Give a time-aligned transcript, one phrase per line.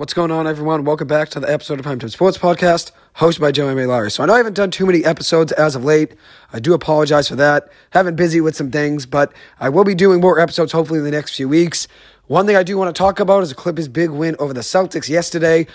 [0.00, 0.86] What's going on, everyone?
[0.86, 3.78] Welcome back to the episode of Primetime Sports Podcast, hosted by Joe M.
[3.78, 3.84] A.
[3.84, 4.10] Larry.
[4.10, 6.14] So I know I haven't done too many episodes as of late.
[6.54, 7.68] I do apologize for that.
[7.90, 11.04] Haven't been busy with some things, but I will be doing more episodes hopefully in
[11.04, 11.86] the next few weeks.
[12.28, 14.62] One thing I do want to talk about is the Clippers' big win over the
[14.62, 15.66] Celtics yesterday.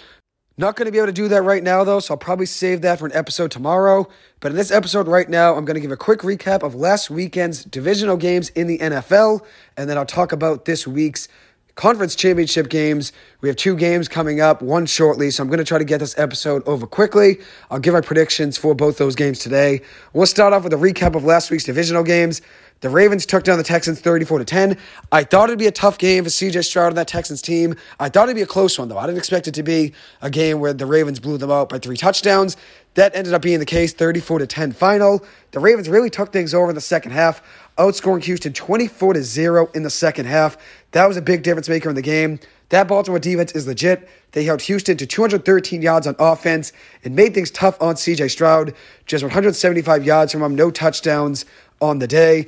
[0.57, 2.81] Not going to be able to do that right now, though, so I'll probably save
[2.81, 4.07] that for an episode tomorrow.
[4.39, 7.11] But in this episode right now, I'm going to give a quick recap of last
[7.11, 9.41] weekend's divisional games in the NFL,
[9.77, 11.27] and then I'll talk about this week's
[11.75, 13.11] conference championship games.
[13.41, 15.99] We have two games coming up, one shortly, so I'm going to try to get
[15.99, 17.39] this episode over quickly.
[17.70, 19.81] I'll give my predictions for both those games today.
[20.13, 22.41] We'll start off with a recap of last week's divisional games.
[22.81, 24.77] The Ravens took down the Texans 34 to 10.
[25.11, 27.75] I thought it'd be a tough game for CJ Stroud and that Texans team.
[27.99, 28.97] I thought it'd be a close one though.
[28.97, 31.80] I didn't expect it to be a game where the Ravens blew them out by
[31.80, 32.57] three touchdowns.
[32.95, 35.23] That ended up being the case, 34 to 10 final.
[35.52, 37.41] The Ravens really took things over in the second half,
[37.77, 40.58] outscoring Houston 24 to 0 in the second half.
[40.91, 42.39] That was a big difference maker in the game.
[42.70, 44.09] That Baltimore defense is legit.
[44.31, 46.72] They held Houston to 213 yards on offense
[47.03, 48.73] and made things tough on CJ Stroud.
[49.06, 51.45] Just 175 yards from him, no touchdowns
[51.81, 52.47] on the day.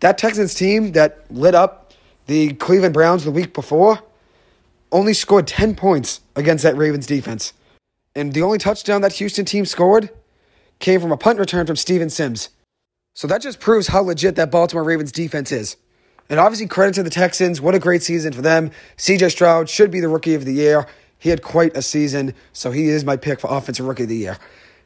[0.00, 1.92] That Texans team that lit up
[2.26, 3.98] the Cleveland Browns the week before
[4.92, 7.52] only scored 10 points against that Ravens defense.
[8.14, 10.10] And the only touchdown that Houston team scored
[10.78, 12.48] came from a punt return from Steven Sims.
[13.14, 15.76] So that just proves how legit that Baltimore Ravens defense is.
[16.28, 17.60] And obviously, credit to the Texans.
[17.60, 18.70] What a great season for them.
[18.96, 20.86] CJ Stroud should be the rookie of the year.
[21.18, 24.16] He had quite a season, so he is my pick for Offensive Rookie of the
[24.16, 24.38] Year.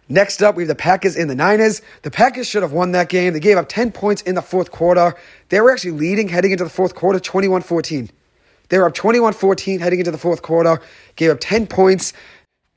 [0.09, 1.81] Next up, we have the Packers and the Niners.
[2.03, 3.33] The Packers should have won that game.
[3.33, 5.15] They gave up 10 points in the fourth quarter.
[5.49, 8.11] They were actually leading heading into the fourth quarter 21 14.
[8.69, 10.81] They were up 21 14 heading into the fourth quarter,
[11.17, 12.13] gave up 10 points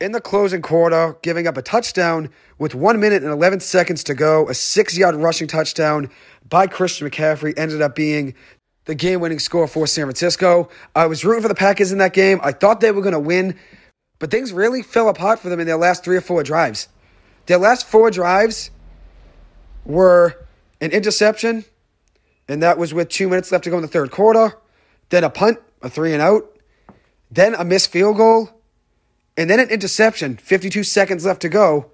[0.00, 4.14] in the closing quarter, giving up a touchdown with one minute and 11 seconds to
[4.14, 4.48] go.
[4.48, 6.10] A six yard rushing touchdown
[6.48, 8.34] by Christian McCaffrey ended up being
[8.84, 10.68] the game winning score for San Francisco.
[10.94, 12.40] I was rooting for the Packers in that game.
[12.42, 13.56] I thought they were going to win,
[14.18, 16.88] but things really fell apart for them in their last three or four drives.
[17.46, 18.70] Their last four drives
[19.84, 20.46] were
[20.80, 21.64] an interception,
[22.46, 24.56] and that was with two minutes left to go in the third quarter.
[25.10, 26.44] Then a punt, a three and out.
[27.30, 28.57] Then a missed field goal,
[29.38, 31.92] and then an interception, 52 seconds left to go.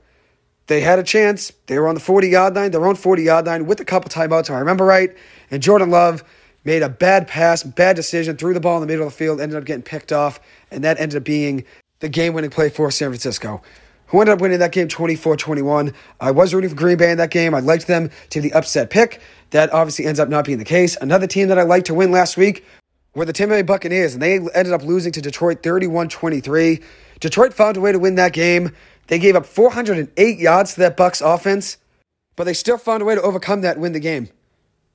[0.67, 1.53] They had a chance.
[1.67, 4.09] They were on the 40 yard line, their own 40 yard line, with a couple
[4.09, 5.15] timeouts, I remember right.
[5.51, 6.25] And Jordan Love
[6.65, 9.43] made a bad pass, bad decision, threw the ball in the middle of the field,
[9.43, 10.41] ended up getting picked off,
[10.71, 11.65] and that ended up being
[12.01, 13.63] the game winning play for San Francisco
[14.07, 15.93] who ended up winning that game 24 21.
[16.21, 17.55] I was rooting for Green Bay in that game.
[17.55, 19.21] I liked them to be the upset pick.
[19.51, 20.97] That obviously ends up not being the case.
[21.01, 22.65] Another team that I liked to win last week
[23.15, 26.81] were the Tampa Bay Buccaneers, and they ended up losing to Detroit 31 23.
[27.21, 28.73] Detroit found a way to win that game.
[29.07, 31.77] They gave up 408 yards to that Bucks offense,
[32.37, 34.29] but they still found a way to overcome that and win the game,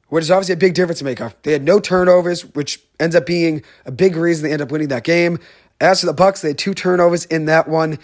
[0.10, 1.34] which is obviously a big difference maker.
[1.44, 4.90] They had no turnovers, which ends up being a big reason they end up winning
[4.90, 5.40] that game.
[5.82, 8.00] As for the Bucks, they had two turnovers in that one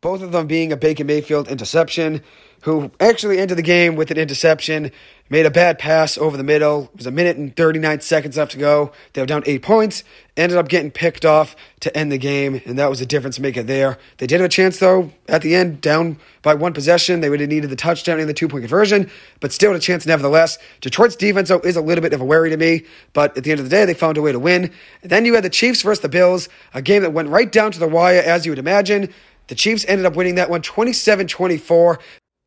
[0.00, 2.22] both of them being a Baker Mayfield interception,
[2.62, 4.90] who actually ended the game with an interception,
[5.30, 6.84] made a bad pass over the middle.
[6.84, 8.92] It was a minute and 39 seconds left to go.
[9.12, 10.02] They were down eight points,
[10.36, 13.62] ended up getting picked off to end the game, and that was a difference maker
[13.62, 13.98] there.
[14.18, 17.20] They did have a chance, though, at the end, down by one possession.
[17.20, 19.10] They would have needed the touchdown and the two point conversion,
[19.40, 20.58] but still had a chance nevertheless.
[20.80, 23.50] Detroit's defense, though, is a little bit of a worry to me, but at the
[23.50, 24.72] end of the day, they found a way to win.
[25.02, 27.72] And then you had the Chiefs versus the Bills, a game that went right down
[27.72, 29.12] to the wire, as you would imagine.
[29.48, 31.98] The Chiefs ended up winning that one 27 24.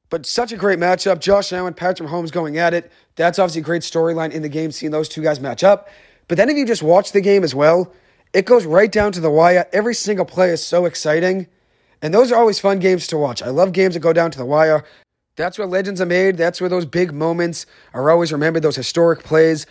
[0.10, 1.20] But such a great matchup.
[1.20, 2.92] Josh Allen, Patrick Mahomes going at it.
[3.16, 5.90] That's obviously a great storyline in the game, seeing those two guys match up.
[6.28, 7.94] But then if you just watch the game as well,
[8.34, 9.68] it goes right down to the wire.
[9.72, 11.48] Every single play is so exciting.
[12.02, 13.42] And those are always fun games to watch.
[13.42, 14.84] I love games that go down to the wire.
[15.38, 16.36] That's where legends are made.
[16.36, 19.66] That's where those big moments are always remembered, those historic plays.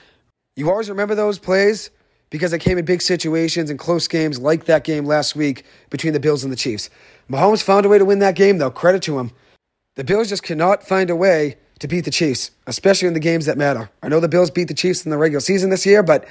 [0.56, 1.90] You always remember those plays
[2.30, 6.12] because they came in big situations and close games like that game last week between
[6.12, 6.88] the Bills and the Chiefs.
[7.28, 8.70] Mahomes found a way to win that game, though.
[8.70, 9.32] Credit to him.
[9.96, 13.46] The Bills just cannot find a way to beat the Chiefs, especially in the games
[13.46, 13.90] that matter.
[14.02, 16.26] I know the Bills beat the Chiefs in the regular season this year, but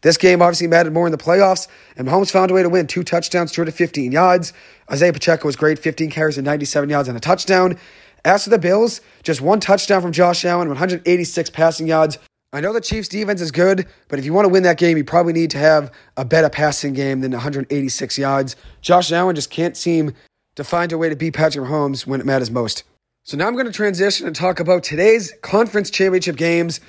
[0.00, 2.86] this game obviously mattered more in the playoffs, and Mahomes found a way to win.
[2.86, 4.52] Two touchdowns, 215 yards.
[4.90, 7.78] Isaiah Pacheco was great, 15 carries and 97 yards and a touchdown.
[8.24, 12.18] As for the Bills, just one touchdown from Josh Allen, 186 passing yards,
[12.54, 14.98] I know the Chiefs' defense is good, but if you want to win that game,
[14.98, 18.56] you probably need to have a better passing game than 186 yards.
[18.82, 20.12] Josh Allen just can't seem
[20.56, 22.84] to find a way to beat Patrick Mahomes when it matters most.
[23.24, 26.80] So now I'm going to transition and talk about today's conference championship games.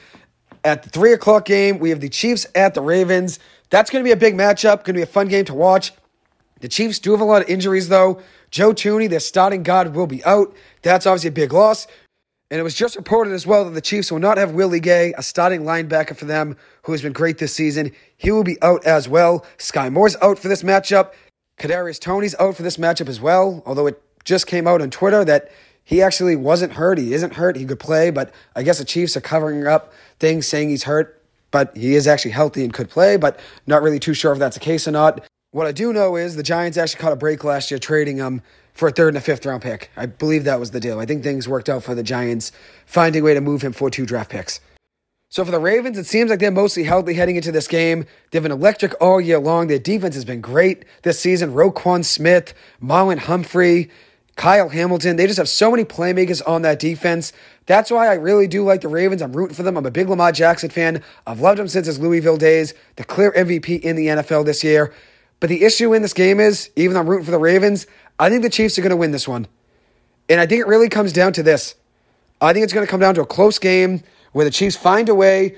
[0.66, 3.40] At the 3 o'clock game, we have the Chiefs at the Ravens.
[3.70, 5.94] That's going to be a big matchup, going to be a fun game to watch.
[6.60, 8.22] The Chiefs do have a lot of injuries, though.
[8.52, 10.56] Joe Thuney, their starting guard, will be out.
[10.82, 11.88] That's obviously a big loss.
[12.54, 15.12] And it was just reported as well that the Chiefs will not have Willie Gay,
[15.18, 17.92] a starting linebacker for them, who has been great this season.
[18.16, 19.44] He will be out as well.
[19.58, 21.14] Skyy Moore's out for this matchup.
[21.58, 25.26] Kadarius Toney's out for this matchup as well, although it just came out on Twitter
[25.26, 25.52] that
[25.84, 27.00] he actually wasn't hurt.
[27.00, 27.56] He isn't hurt.
[27.56, 31.24] He could play, but I guess the Chiefs are covering up things saying he's hurt,
[31.50, 34.58] but he is actually healthy and could play, but not really too sure if that's
[34.58, 35.28] the case or not.
[35.54, 38.42] What I do know is the Giants actually caught a break last year trading him
[38.74, 39.92] for a third and a fifth round pick.
[39.96, 41.00] I believe that was the deal.
[41.00, 42.52] I think things worked out for the Giants
[42.88, 44.60] finding a way to move him for two draft picks.
[45.30, 48.08] So for the Ravens, it seems like they're mostly healthy heading into this game.
[48.32, 49.68] They've been electric all year long.
[49.68, 51.54] Their defense has been great this season.
[51.54, 53.92] Roquan Smith, Marlon Humphrey,
[54.36, 55.18] Kyle Hamilton.
[55.18, 57.32] They just have so many playmakers on that defense.
[57.68, 59.22] That's why I really do like the Ravens.
[59.22, 59.78] I'm rooting for them.
[59.78, 61.04] I'm a big Lamar Jackson fan.
[61.28, 64.92] I've loved him since his Louisville days, the clear MVP in the NFL this year.
[65.44, 67.86] But the issue in this game is, even though I'm rooting for the Ravens,
[68.18, 69.46] I think the Chiefs are going to win this one.
[70.30, 71.76] And I think it really comes down to this.
[72.40, 75.10] I think it's going to come down to a close game where the Chiefs find
[75.10, 75.58] a way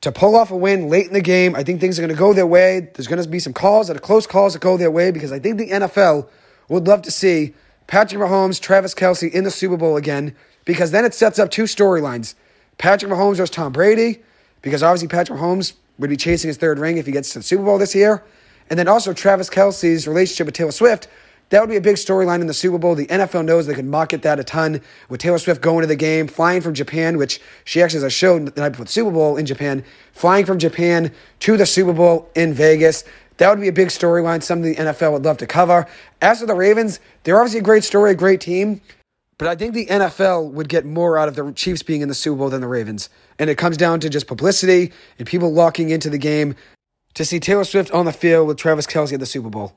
[0.00, 1.54] to pull off a win late in the game.
[1.54, 2.88] I think things are going to go their way.
[2.94, 5.32] There's going to be some calls that are close calls that go their way because
[5.32, 6.30] I think the NFL
[6.70, 7.52] would love to see
[7.88, 10.34] Patrick Mahomes, Travis Kelce in the Super Bowl again,
[10.64, 12.36] because then it sets up two storylines.
[12.78, 14.22] Patrick Mahomes versus Tom Brady,
[14.62, 17.42] because obviously Patrick Mahomes would be chasing his third ring if he gets to the
[17.42, 18.24] Super Bowl this year.
[18.70, 21.08] And then also Travis Kelce's relationship with Taylor Swift.
[21.50, 22.96] That would be a big storyline in the Super Bowl.
[22.96, 25.94] The NFL knows they can market that a ton with Taylor Swift going to the
[25.94, 29.12] game, flying from Japan, which she actually has a show the night before the Super
[29.12, 33.04] Bowl in Japan, flying from Japan to the Super Bowl in Vegas.
[33.36, 35.86] That would be a big storyline, something the NFL would love to cover.
[36.20, 38.80] As for the Ravens, they're obviously a great story, a great team,
[39.38, 42.14] but I think the NFL would get more out of the Chiefs being in the
[42.14, 43.10] Super Bowl than the Ravens.
[43.38, 46.56] And it comes down to just publicity and people locking into the game
[47.16, 49.74] to see Taylor Swift on the field with Travis Kelce at the Super Bowl.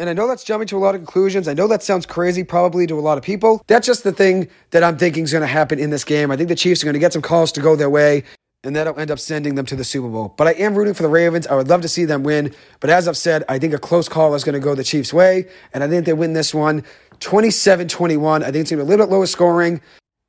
[0.00, 1.48] And I know that's jumping to a lot of conclusions.
[1.48, 3.62] I know that sounds crazy probably to a lot of people.
[3.66, 6.30] That's just the thing that I'm thinking is going to happen in this game.
[6.30, 8.24] I think the Chiefs are going to get some calls to go their way
[8.64, 10.34] and that'll end up sending them to the Super Bowl.
[10.36, 11.46] But I am rooting for the Ravens.
[11.46, 12.54] I would love to see them win.
[12.80, 15.12] But as I've said, I think a close call is going to go the Chiefs'
[15.12, 15.48] way.
[15.72, 16.82] And I think they win this one
[17.20, 18.42] 27 21.
[18.42, 19.80] I think it's going to be a little bit lower scoring.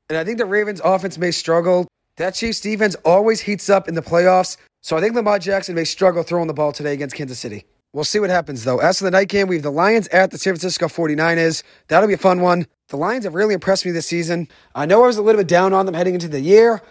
[0.09, 1.87] And I think the Ravens' offense may struggle.
[2.17, 4.57] That Chiefs' defense always heats up in the playoffs.
[4.81, 7.65] So I think Lamar Jackson may struggle throwing the ball today against Kansas City.
[7.91, 8.77] We'll see what happens, though.
[8.77, 11.63] As for the night game, we have the Lions at the San Francisco 49ers.
[11.87, 12.67] That'll be a fun one.
[12.89, 14.47] The Lions have really impressed me this season.
[14.75, 16.81] I know I was a little bit down on them heading into the year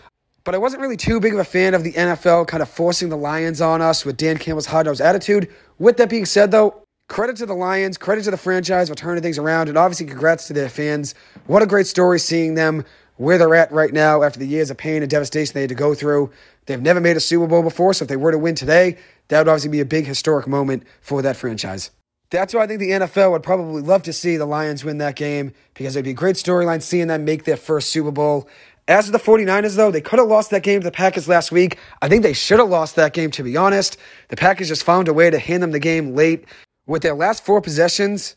[0.49, 3.11] but I wasn't really too big of a fan of the NFL kind of forcing
[3.11, 5.55] the Lions on us with Dan Campbell's hard nosed attitude.
[5.79, 9.23] With that being said, though, credit to the Lions, credit to the franchise for turning
[9.23, 11.15] things around, and obviously congrats to their fans.
[11.49, 12.87] What a great story seeing them
[13.17, 15.75] where they're at right now after the years of pain and devastation they had to
[15.75, 16.31] go through.
[16.69, 18.99] They've never made a Super Bowl before, so if they were to win today,
[19.29, 21.91] that would obviously be a big historic moment for that franchise.
[22.31, 25.17] That's why I think the NFL would probably love to see the Lions win that
[25.17, 28.51] game because it'd be a great storyline seeing them make their first Super Bowl.
[28.87, 31.51] As for the 49ers, though, they could have lost that game to the Packers last
[31.51, 31.79] week.
[32.03, 33.97] I think they should have lost that game, to be honest.
[34.29, 36.45] The Packers just found a way to hand them the game late
[36.87, 38.37] with their last four possessions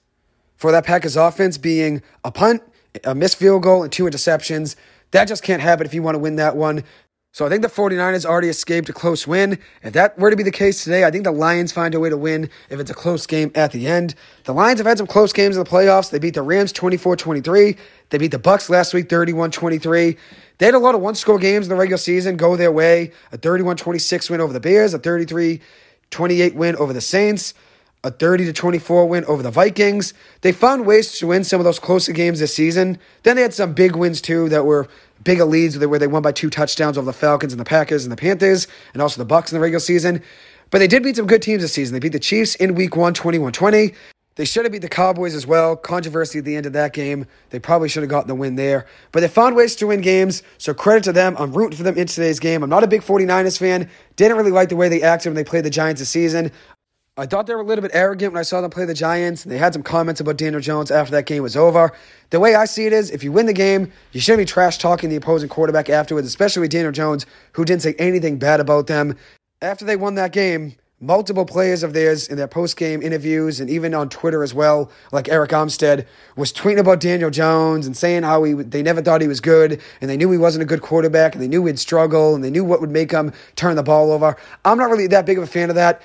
[0.55, 2.63] for that Packers offense being a punt,
[3.03, 4.77] a missed field goal, and two interceptions.
[5.11, 6.85] That just can't happen if you want to win that one.
[7.33, 9.57] So I think the 49ers already escaped a close win.
[9.83, 12.09] If that were to be the case today, I think the Lions find a way
[12.09, 14.15] to win if it's a close game at the end.
[14.43, 16.11] The Lions have had some close games in the playoffs.
[16.11, 17.77] They beat the Rams 24-23.
[18.09, 20.17] They beat the Bucks last week 31-23.
[20.57, 23.13] They had a lot of one-score games in the regular season go their way.
[23.31, 27.53] A 31-26 win over the Bears, a 33-28 win over the Saints,
[28.03, 30.13] a 30 to 24 win over the Vikings.
[30.41, 32.97] They found ways to win some of those closer games this season.
[33.23, 34.87] Then they had some big wins too that were
[35.23, 38.11] bigger leads where they won by two touchdowns over the Falcons and the Packers and
[38.11, 40.21] the Panthers and also the Bucks in the regular season.
[40.71, 41.93] But they did beat some good teams this season.
[41.93, 43.93] They beat the Chiefs in week one, 21-20.
[44.35, 45.75] They should have beat the Cowboys as well.
[45.75, 47.25] Controversy at the end of that game.
[47.49, 48.87] They probably should have gotten the win there.
[49.11, 51.35] But they found ways to win games, so credit to them.
[51.37, 52.63] I'm rooting for them in today's game.
[52.63, 53.89] I'm not a big 49ers fan.
[54.15, 56.51] Didn't really like the way they acted when they played the Giants this season.
[57.17, 59.43] I thought they were a little bit arrogant when I saw them play the Giants.
[59.43, 61.91] And they had some comments about Daniel Jones after that game was over.
[62.29, 64.77] The way I see it is, if you win the game, you shouldn't be trash
[64.77, 68.87] talking the opposing quarterback afterwards, especially with Daniel Jones, who didn't say anything bad about
[68.87, 69.17] them.
[69.61, 73.93] After they won that game, multiple players of theirs in their post-game interviews and even
[73.93, 76.05] on Twitter as well, like Arik Armstead,
[76.37, 79.81] was tweeting about Daniel Jones and saying how he they never thought he was good
[79.99, 82.51] and they knew he wasn't a good quarterback and they knew he'd struggle and they
[82.51, 84.37] knew what would make him turn the ball over.
[84.63, 86.01] I'm not really that big of a fan of that.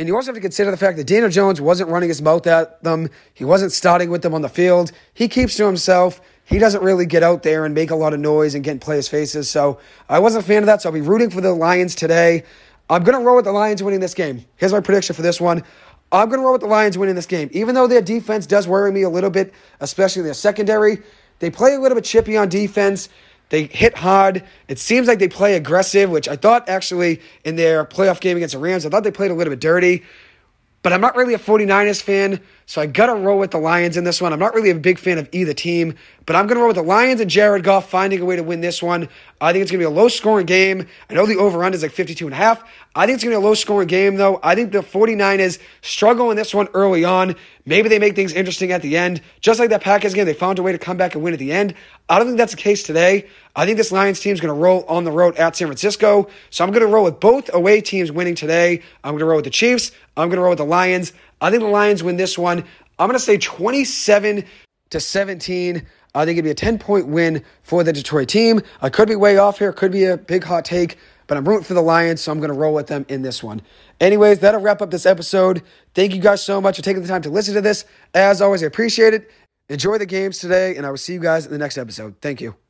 [0.00, 2.46] And you also have to consider the fact that Daniel Jones wasn't running his mouth
[2.46, 3.10] at them.
[3.34, 4.92] He wasn't starting with them on the field.
[5.12, 6.22] He keeps to himself.
[6.46, 8.78] He doesn't really get out there and make a lot of noise and get in
[8.78, 9.50] players' faces.
[9.50, 9.78] So
[10.08, 10.80] I wasn't a fan of that.
[10.80, 12.44] So I'll be rooting for the Lions today.
[12.88, 14.46] I'm going to roll with the Lions winning this game.
[14.56, 15.64] Here's my prediction for this one.
[16.10, 17.50] I'm going to roll with the Lions winning this game.
[17.52, 21.02] Even though their defense does worry me a little bit, especially their secondary,
[21.40, 23.10] they play a little bit chippy on defense.
[23.50, 24.44] They hit hard.
[24.68, 28.54] It seems like they play aggressive, which I thought actually in their playoff game against
[28.54, 30.04] the Rams, I thought they played a little bit dirty.
[30.82, 33.96] But I'm not really a 49ers fan, So I got to roll with the Lions
[33.96, 34.32] in this one.
[34.32, 36.76] I'm not really a big fan of either team, but I'm going to roll with
[36.76, 39.08] the Lions and Jared Goff finding a way to win this one.
[39.40, 40.86] I think it's going to be a low scoring game.
[41.08, 42.62] I know the over under is like 52 and a half.
[42.94, 44.38] I think it's going to be a low scoring game, though.
[44.44, 47.34] I think the 49ers struggle in this one early on.
[47.66, 49.20] Maybe they make things interesting at the end.
[49.40, 51.40] Just like that Packers game, they found a way to come back and win at
[51.40, 51.74] the end.
[52.08, 53.26] I don't think that's the case today.
[53.56, 56.28] I think this Lions team is going to roll on the road at San Francisco.
[56.50, 58.82] So I'm going to roll with both away teams winning today.
[59.02, 59.90] I'm going to roll with the Chiefs.
[60.16, 61.12] I'm going to roll with the Lions.
[61.40, 62.64] I think the Lions win this one.
[62.98, 64.44] I'm going to say 27
[64.90, 65.86] to 17.
[66.14, 68.60] I think it'd be a 10 point win for the Detroit team.
[68.82, 71.64] I could be way off here, could be a big hot take, but I'm rooting
[71.64, 73.62] for the Lions, so I'm going to roll with them in this one.
[74.00, 75.62] Anyways, that'll wrap up this episode.
[75.94, 77.84] Thank you guys so much for taking the time to listen to this.
[78.14, 79.30] As always, I appreciate it.
[79.68, 82.16] Enjoy the games today, and I will see you guys in the next episode.
[82.20, 82.60] Thank you.